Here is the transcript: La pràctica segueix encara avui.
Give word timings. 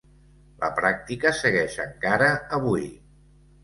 La 0.63 0.69
pràctica 0.79 1.35
segueix 1.43 1.79
encara 1.87 2.35
avui. 2.61 2.93